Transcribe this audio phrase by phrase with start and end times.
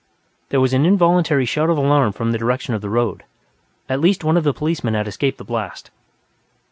[0.49, 3.21] There was an involuntary shout of alarm from the direction of the road;
[3.87, 5.91] at least one of the policemen had escaped the blast.